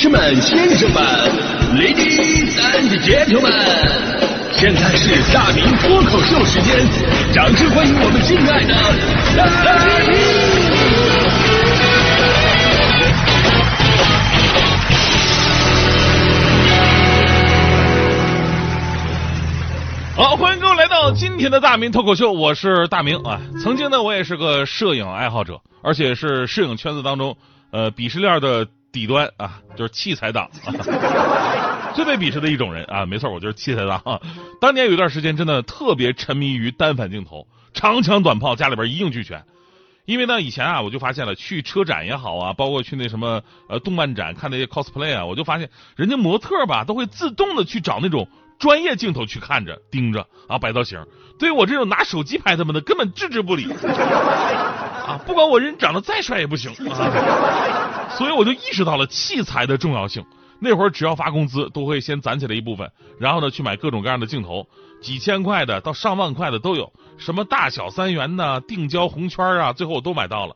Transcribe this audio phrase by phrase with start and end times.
[0.00, 1.02] 士们、先生们
[1.76, 3.52] ，Ladies and Gentlemen，
[4.50, 6.74] 现在是大明脱口秀时间，
[7.34, 8.72] 掌声欢迎我们敬爱的
[9.36, 9.44] 大
[10.08, 10.16] 明！
[20.16, 23.38] 好，欢迎各位来到今天的大明脱口秀，我是大明啊。
[23.62, 27.36] 曾经呢，我也是个摄影爱好者，而且是摄影圈子当中
[27.70, 33.06] 呃鄙视链的底端啊，就是器材党， 啊、最被鄙视的一种人啊。
[33.06, 34.00] 没错，我就是器材党。
[34.04, 34.20] 啊。
[34.60, 39.44] 当年有一段时间，真的特别沉迷于单反镜头，长枪短炮家里边一应俱全。
[40.06, 48.28] 因为呢，以前啊，我就发现了，去车展也好啊，包括去那什么呃动漫展看那些 cosplay 啊，我就发现人家模特吧，都会自动的去找那种。
[48.58, 51.02] 专业镜头去看着盯着啊摆造型，
[51.38, 55.18] 对于我这种拿手机拍他们的根本置之不理 啊！
[55.26, 56.92] 不管我人长得再帅也不行啊！
[58.16, 60.24] 所以我就意识到了器材的重要性。
[60.62, 64.66] 那会儿只要发工资，都会先攒起来一部分，然后呢去买各种各样的镜头，
[65.00, 70.54] 几千块的到上万块的都有，什么大小三元呐、定焦红圈啊，最后我都买到了。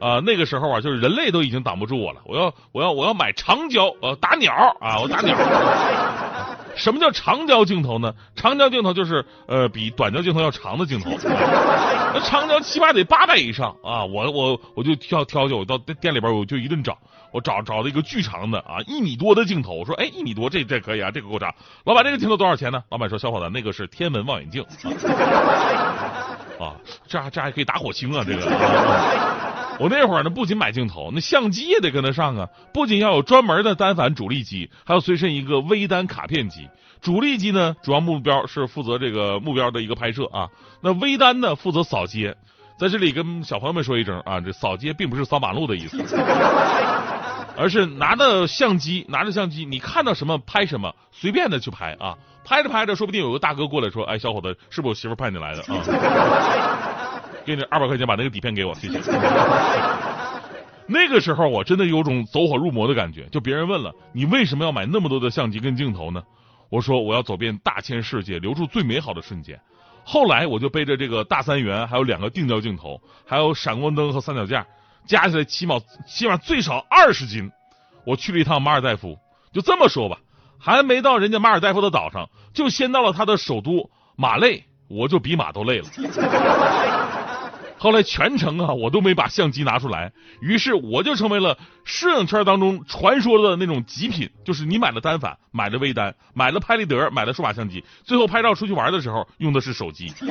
[0.00, 2.22] 啊，那个时候啊，就是人类都已经挡不住我了。
[2.24, 5.36] 我要我要我要买长焦，呃，打鸟啊，我打鸟。
[6.74, 8.14] 什么叫长焦镜头呢？
[8.34, 14.04] 长焦镜头就是呃比短焦镜头要长的镜头，那长焦起码得八百以上啊！
[14.04, 16.98] 我我我就挑挑去，我到店里边我就一顿找，
[17.30, 21.54] 我找找了一个巨长的啊一米多的镜头，我说哎一米多这这可以啊，这个够长。
[21.84, 22.82] 老板这个镜头多少钱呢？
[22.90, 24.62] 老板说小伙子那个是天文望远镜
[26.58, 29.61] 啊，这这还可以打火星啊这个。
[29.82, 32.48] 我那会儿呢，不仅买镜头，那相机也得跟得上啊。
[32.72, 36.68] 不仅要有专门的单反主力机，还要随身一个微单卡片机。
[37.00, 40.48] 主力机呢，主要目标是负责这个目标的一个拍摄啊。
[40.80, 42.36] 那微单呢，负责扫街。
[42.78, 45.98] 在这里跟小朋友们说一声啊，这扫街并不是扫马路的意思，
[47.56, 52.16] 而是拿着相机，拿着相机，你看到什么拍什么，随便的去拍啊。
[52.44, 56.90] 拍着拍着，说不定有个大哥过来说：“哎，小伙子，是不是我媳妇派你来的啊？”
[57.44, 58.98] 给你二百块钱，把那个底片给我，谢谢。
[60.86, 63.24] 那个时候我真的有种走火入魔的感觉。
[63.30, 66.22] 就别人问了，你为什么要买那么多的相机跟镜头呢？
[66.68, 69.60] 我说我要走遍大千世界，留住最美好的瞬间。
[70.04, 74.66] 后来我就背着这个大三元，还有两个定焦镜头，还有闪光灯和三脚架，
[75.06, 77.50] 加起来起码起码最少二十斤。
[78.04, 79.16] 我去了一趟马尔代夫，
[79.52, 80.18] 就这么说吧，
[80.58, 85.86] 还没到人家马尔代夫的岛上，就先到了他的首都马累，我就比马都累了。
[87.82, 100.12] 后来全程啊，我都没把相机拿出来，于是我就成为了摄影圈当中传说的那种极品，就是你买了单反，买了微单，买了拍立得，买了数码相机，最后拍照出去玩的时候用的是手机。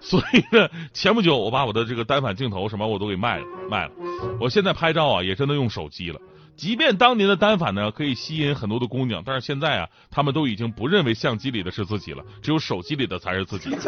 [0.00, 3.92] 所以呢，前不久我把我的这个单反镜头什么我都给卖了，卖了。
[4.40, 6.18] 我现在拍照啊，也真的用手机了。
[6.56, 13.70] 即便当年的单反呢可以吸引很多的姑娘，但是现在啊，他们都已经不认为相机里的是自己了，只有手机里的才是自己。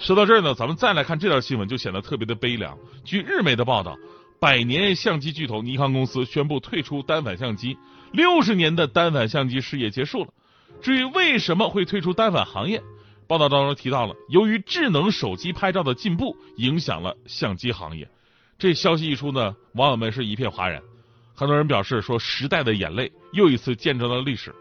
[0.00, 2.76] 说到这儿呢，咱们再来看这条新闻，就显得特别的悲凉。
[3.04, 3.98] 据日媒的报道，
[4.40, 7.76] 百年相机巨头尼康公司宣布退出单反相机，
[8.10, 10.28] 六十年的单反相机事业结束了。
[10.80, 12.82] 至于为什么会退出单反行业，
[13.26, 18.08] 报道当中提到了，由于智能手机拍照的进步，影响了相机行业。
[18.58, 20.82] 这消息一出呢，网友们是一片哗然，
[21.34, 24.54] 很多人表示说，时代的眼泪又一次见证了历史。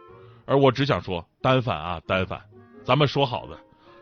[0.46, 2.42] 而我只想说，单反啊，单反，
[2.84, 3.58] 咱们说好的。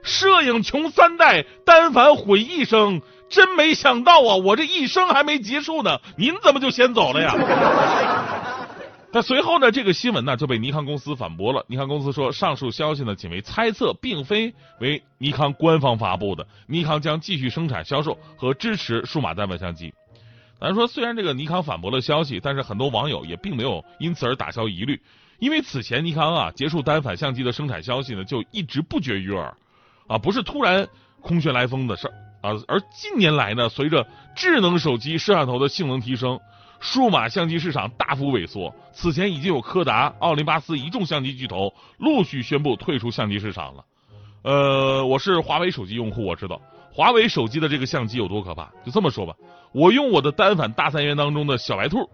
[0.07, 4.35] 摄影穷三代，单反毁一生，真没想到啊！
[4.37, 7.35] 我这一生还没结束呢，您怎么就先走了呀？
[9.11, 11.63] 那随后呢，这个新闻呢就被尼康公司反驳了。
[11.67, 16.45] 尼康公司说，上述消息呢仅为猜测，并非为尼康官方发布的。
[16.67, 19.93] 尼康将继续生产、销售和支持数码单反相机。
[20.59, 25.01] 咱说，虽然这个尼康反驳了消息，但是很多网友也并没有因此而打消疑虑，
[25.39, 29.55] 因为此前尼康啊结束单反相机的生产消息呢就一直不绝于耳。
[30.07, 30.87] 啊，不是突然
[31.21, 36.39] 空穴来风的事儿啊，而近年来呢，随着智能手机摄像头的性能提升，
[36.79, 38.73] 数码相机市场大幅萎缩。
[38.93, 43.83] 此前已经有柯达、奥林巴斯一众相机巨头陆续宣布退出相机市场了。
[44.43, 46.61] 呃，我是华为手机用户，我知道
[46.93, 48.71] 华为手机的这个相机有多可怕。
[48.85, 49.33] 就这么说吧，
[49.73, 52.09] 我用我的单反大三元当中的小白兔，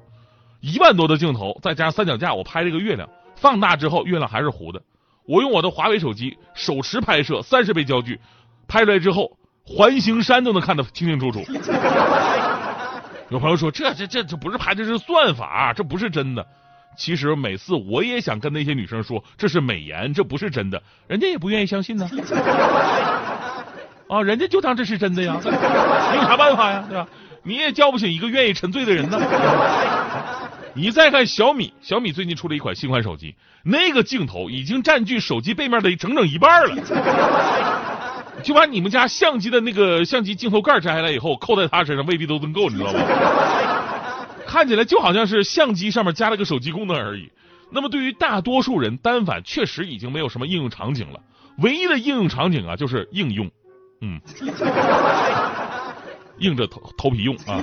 [0.61, 4.81] 一万多的镜头，再加上三脚架，我拍这个月亮，放大之后月亮还是糊的。
[5.25, 8.19] 我用我的华为手机手持拍摄，三十倍焦距，
[8.67, 11.43] 拍出来之后，环形山都能看得清清楚楚。
[13.29, 16.45] 有朋友说，这这这这不是拍，这是算法，这不是真的。
[16.95, 22.07] 其实每次我也想跟那些女生说，这是美颜，这不是真的，人家也不愿意相信呢。
[24.07, 27.07] 啊，人家就当这是真的呀，你有啥办法呀，对吧？
[27.45, 29.19] 你也叫不醒一个愿意沉醉的人呢。
[30.75, 36.75] 你再看小米，小米最近出了一款新款手机，那个镜头已经占据手机背面的整整一半了。
[38.41, 42.99] 就把你们家相机的那个相机镜头盖摘下来以后，扣在他身上未必都能够，你知道吗？
[44.47, 47.31] 看起来就好像是相机上面加了个手机功能而已。
[47.71, 51.19] 那么对于大多数人，单反确实已经没有什么应用场景了，
[51.59, 53.49] 唯一的应用场景啊就是应用，
[54.01, 54.19] 嗯，
[56.39, 57.61] 硬着头头皮用啊。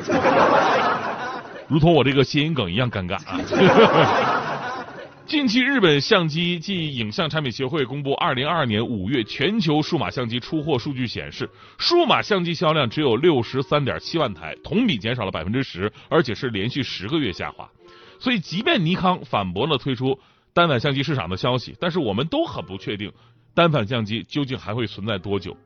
[1.71, 4.85] 如同我这个谐音梗一样尴尬啊！
[5.25, 17.71] 近期，日本相机及影像产品协会公布二零二二年五月全球数码相机出货数据显示，数码相机销量只有六十三点七万台，同比减少了百分之十，而且是连续十个月下滑。
[18.19, 20.19] 所以，即便尼康反驳了推出
[20.53, 23.13] 单反相机市场的消息，但是我们都很不确定
[23.55, 25.57] 单反相机究竟还会存在多久。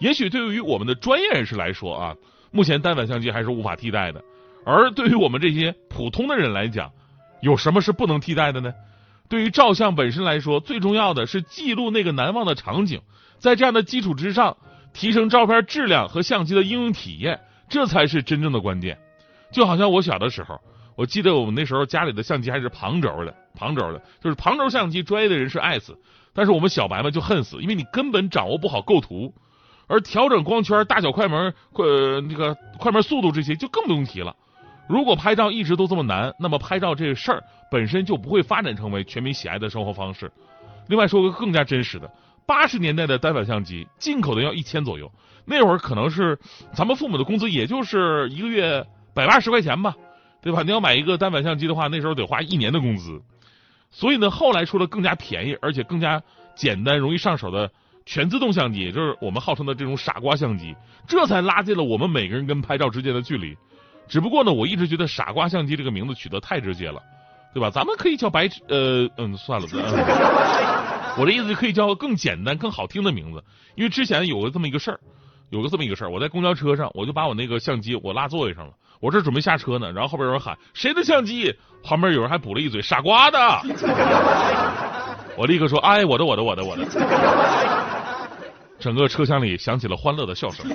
[0.00, 2.16] 也许对于我们的专业人士来说啊，
[2.50, 4.20] 目前单反相机还是无法替代的。
[4.64, 6.92] 而对于我们这些普通的人来讲，
[7.40, 8.72] 有什么是不能替代的呢？
[9.28, 13.00] 对于照相本身来说，最重要的是记录那个难忘的场景，
[13.38, 14.56] 在这样的基础之上，
[14.92, 18.98] 提升照片质量和相机的应用体验，这才是真正的关键。
[19.50, 20.60] 就好像我小的时候，
[20.96, 25.98] 我记得我们那时候家里的相机还是旁轴的，旁轴的，就是旁轴相机，专业的人是爱死，
[26.34, 29.34] 但是我们小白们就恨死，因为你根本掌握不好构图，
[29.86, 34.36] 而调整光圈、大小、快门、呃那个快门速度这些就更不用提了。
[34.92, 40.30] 如果拍照一直都这么难，那么拍照这个事儿本身就不会发展成为全民喜爱的生活方式。
[40.86, 42.12] 另外说个更加真实的，
[42.44, 45.10] 八十年代的单反相机进口的要一千左右，
[45.46, 46.38] 那会儿可能是
[46.74, 49.96] 咱们父母的工资也就是一个月百八十块钱吧，
[50.42, 50.62] 对吧？
[50.62, 53.18] 你要买一个单反相机的话，那时候得花一年的工资。
[53.90, 56.22] 所以呢，后来出了更加便宜而且更加
[56.54, 57.70] 简单、容易上手的
[58.04, 60.76] 全自动相机，也就是我们号称的这种傻瓜相机，
[61.08, 63.56] 这才拉近了我们每个人跟拍照之间的距离。
[64.08, 67.00] 只不过呢，我一直觉得“傻瓜相机”这个名字取得太直接了，
[67.54, 67.70] 对吧？
[67.70, 69.66] 咱们可以叫白呃嗯算了，
[71.16, 73.42] 我的意思就可以叫更简单、更好听的名字。
[73.74, 75.00] 因为之前有个这么一个事儿，
[75.50, 83.38] 有个这么一个事儿，我在公交车上，我就把我那个相机我落座位上了，我这准备下车呢，然后后边有人喊谁的相机，旁边有人还补了一嘴傻瓜的，
[85.36, 86.84] 我立刻说哎我的我的我的我的，
[88.78, 90.66] 整个车厢里响起了欢乐的笑声。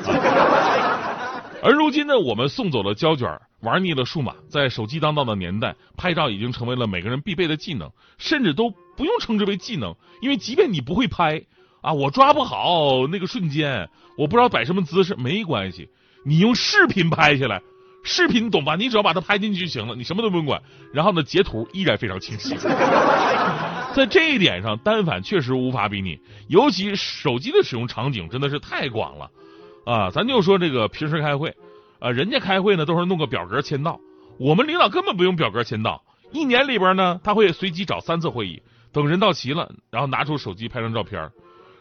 [1.64, 11.42] 而如今呢，我们送走了胶卷，玩腻了数码，在手机当道的年代，拍照已经成为了每个人必备的技能，甚至都不用称之为技能，因为即便你不会拍
[11.82, 15.90] 啊，我抓不好那个瞬间，我不知道摆什么姿势，没关系，
[16.24, 17.62] 你用视频拍下来，
[18.04, 18.76] 视频懂吧？
[18.76, 20.62] 你只要把它拍进去就行了，你什么都不用管，
[20.94, 22.56] 然后呢，截图依然非常清晰。
[23.96, 26.20] 在这一点上，单反确实无法比拟，
[26.50, 29.28] 尤其手机的使用场景真的是太广了。
[29.88, 31.56] 啊，咱就说这个平时开会，
[32.00, 34.02] 啊，人家开会呢都是弄个表格签到，
[34.38, 36.04] 我们领导根本不用表格签到，
[36.34, 38.62] 一年里边呢他会随机找三次会议，
[38.92, 41.32] 等人到齐了，然后拿出手机拍张照片，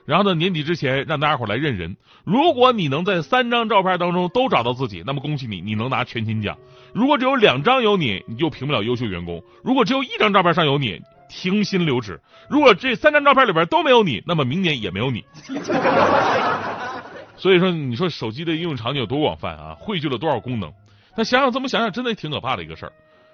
[0.05, 6.55] 然后呢年底之前让大家伙来认人，如果你能在三张照片当中都找到自己，那么恭喜你，你能拿全勤奖；
[6.94, 12.14] 如果只有两张有你，你就评不了优秀员工；如果只有一张照片上有你，停薪留职；
[12.49, 15.25] 如果这三张照片里边都没有你，那么明年也没有你。
[17.36, 19.76] 所以说，你说手机的应用场景有多广泛啊？
[19.78, 20.72] 汇聚了多少功能？
[21.16, 22.92] 那想想这么想想，真的挺可怕的一个事儿，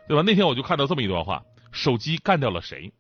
[0.08, 0.22] 对吧？
[0.24, 2.92] 那天我就看到这么一段话：手机干掉了谁？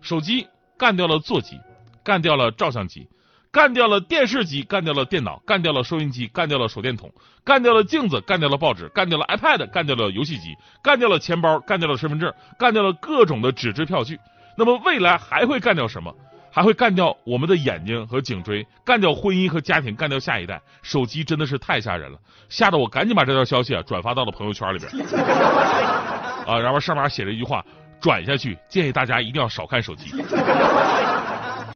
[0.00, 0.46] 手机
[0.76, 1.58] 干掉了座机，
[2.04, 3.08] 干掉了照相机，
[3.50, 7.12] 干掉了电视机，干掉了电脑，干掉了收音机，干掉了手电筒，
[7.44, 14.18] 干掉了镜子，干掉了报纸，干掉了 iPad，干掉了游戏机，干掉了钱包，干掉了身份证，干掉了各种的纸质票据。
[14.56, 16.14] 那么未来还会干掉什么？
[16.58, 20.60] 还会干掉我们的眼睛和颈椎，干掉婚姻和家庭，干掉下一代。
[20.82, 24.90] 手机真的是太吓人了，吓得我赶紧把这条消息啊转发到了朋友圈里边。
[26.44, 27.64] 啊，然后上面写了一句话：
[28.00, 30.10] 转下去，建议大家一定要少看手机。